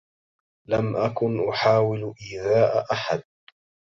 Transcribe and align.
لم 0.67 0.95
أكن 0.95 1.49
أحاول 1.49 2.15
إيذاء 2.21 2.91
أحد. 2.93 3.23